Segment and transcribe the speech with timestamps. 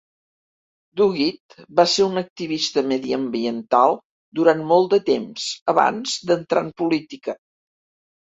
[0.99, 3.93] Duguid va ser un activista mediambiental
[4.39, 7.37] durant molt de temps abans d'entrar en política.